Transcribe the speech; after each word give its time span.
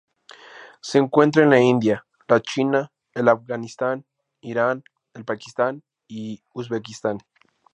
Se 0.81 0.97
encuentra 0.97 1.43
en 1.43 1.51
la 1.51 1.59
India, 1.61 2.07
la 2.27 2.39
China, 2.41 2.91
el 3.13 3.27
Afganistán, 3.29 4.03
Irán, 4.39 4.83
el 5.13 5.25
Pakistán 5.25 5.83
y 6.07 6.41
Uzbekistán. 6.55 7.19